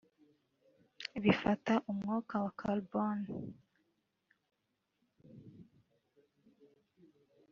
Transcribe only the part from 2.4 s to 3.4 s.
wa carbone